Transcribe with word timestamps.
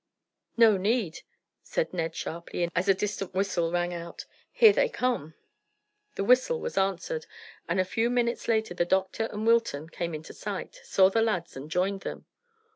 "No 0.57 0.77
need," 0.77 1.19
said 1.61 1.93
Ned 1.93 2.15
sharply, 2.15 2.67
as 2.75 2.87
a 2.89 2.95
distant 2.95 3.35
whistle 3.35 3.71
rang 3.71 3.93
out; 3.93 4.25
"here 4.51 4.73
they 4.73 4.89
come." 4.89 5.35
The 6.15 6.23
whistle 6.23 6.59
was 6.59 6.75
answered, 6.75 7.27
and 7.69 7.79
a 7.79 7.85
few 7.85 8.09
minutes 8.09 8.47
later 8.47 8.73
the 8.73 8.83
doctor 8.83 9.25
and 9.27 9.45
Wilton 9.45 9.89
came 9.89 10.15
into 10.15 10.33
sight, 10.33 10.79
saw 10.83 11.09
the 11.11 11.21
lads, 11.21 11.55
and 11.55 11.69
joined 11.69 12.01
them. 12.01 12.25